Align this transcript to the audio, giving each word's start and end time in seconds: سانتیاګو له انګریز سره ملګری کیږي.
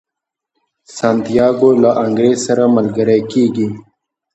سانتیاګو 0.97 1.69
له 1.81 1.91
انګریز 2.03 2.37
سره 2.47 2.63
ملګری 2.75 3.19
کیږي. 3.31 3.67